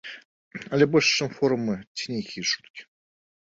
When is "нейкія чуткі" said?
2.17-2.81